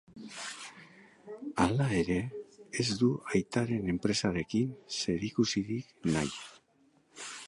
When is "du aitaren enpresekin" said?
3.01-4.71